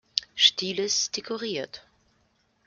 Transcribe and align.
Stiles 0.35 1.09
dekoriert. 1.11 1.85